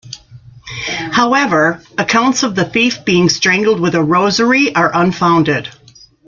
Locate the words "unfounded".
4.91-5.69